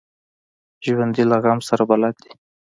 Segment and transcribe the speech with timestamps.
[0.85, 2.31] ژوندي له غم سره بلد دي